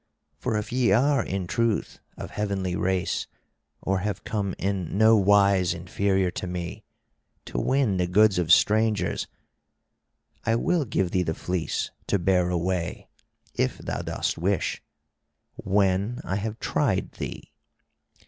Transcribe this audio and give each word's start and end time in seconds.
For 0.39 0.57
if 0.57 0.71
ye 0.71 0.91
are 0.91 1.23
in 1.23 1.45
truth 1.45 1.99
of 2.17 2.31
heavenly 2.31 2.75
race, 2.75 3.27
or 3.83 3.99
have 3.99 4.23
come 4.23 4.55
in 4.57 4.97
no 4.97 5.15
wise 5.15 5.75
inferior 5.75 6.31
to 6.31 6.47
me, 6.47 6.83
to 7.45 7.59
win 7.59 7.97
the 7.97 8.07
goods 8.07 8.39
of 8.39 8.51
strangers, 8.51 9.27
I 10.43 10.55
will 10.55 10.85
give 10.85 11.11
thee 11.11 11.21
the 11.21 11.35
fleece 11.35 11.91
to 12.07 12.17
bear 12.17 12.49
away, 12.49 13.09
if 13.53 13.77
thou 13.77 14.01
dost 14.01 14.39
wish, 14.39 14.81
when 15.53 16.19
I 16.23 16.37
have 16.37 16.59
tried 16.59 17.11
thee. 17.19 17.53